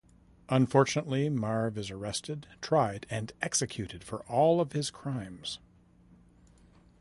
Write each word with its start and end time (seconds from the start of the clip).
Unfortunately, 0.49 1.29
Marv 1.29 1.77
is 1.77 1.91
arrested, 1.91 2.47
tried, 2.59 3.05
and 3.11 3.33
executed 3.39 4.03
for 4.03 4.23
all 4.23 4.59
of 4.59 4.71
his 4.71 4.89
crimes. 4.89 5.59